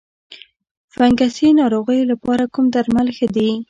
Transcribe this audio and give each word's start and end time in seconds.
د 0.29 0.31
فنګسي 0.93 1.47
ناروغیو 1.59 2.09
لپاره 2.11 2.43
کوم 2.53 2.65
درمل 2.75 3.07
ښه 3.17 3.27
دي؟ 3.35 3.51